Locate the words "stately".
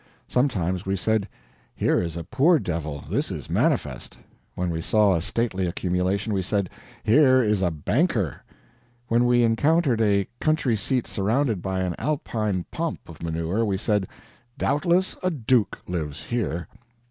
5.21-5.67